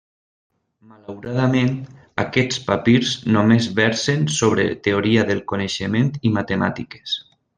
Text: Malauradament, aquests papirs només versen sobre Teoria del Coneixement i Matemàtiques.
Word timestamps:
Malauradament, 0.93 1.69
aquests 2.23 2.63
papirs 2.69 3.13
només 3.37 3.67
versen 3.81 4.25
sobre 4.39 4.67
Teoria 4.89 5.27
del 5.29 5.45
Coneixement 5.53 6.13
i 6.31 6.35
Matemàtiques. 6.41 7.17